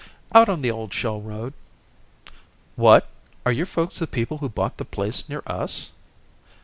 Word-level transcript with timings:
"Out 0.33 0.49
on 0.49 0.63
the 0.63 0.71
old 0.71 0.91
shell 0.95 1.21
road." 1.21 1.53
"What! 2.75 3.07
are 3.45 3.51
your 3.51 3.67
folks 3.67 3.99
the 3.99 4.07
people 4.07 4.39
who 4.39 4.49
bought 4.49 4.77
the 4.77 4.83
place 4.83 5.29
near 5.29 5.43
us?" 5.45 5.91